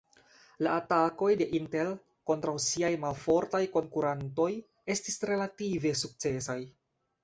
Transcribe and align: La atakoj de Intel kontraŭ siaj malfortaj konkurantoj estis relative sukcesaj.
La 0.67 0.71
atakoj 0.79 1.29
de 1.41 1.47
Intel 1.57 1.91
kontraŭ 2.31 2.57
siaj 2.69 2.91
malfortaj 3.05 3.63
konkurantoj 3.79 4.51
estis 4.99 5.23
relative 5.35 5.99
sukcesaj. 6.05 6.63